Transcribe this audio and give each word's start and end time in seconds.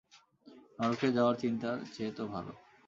নরকে 0.79 1.07
যাওয়ার 1.11 1.35
চিন্তার 1.35 1.77
চেয়ে 1.93 2.11
তো 2.17 2.23
ভালো। 2.27 2.53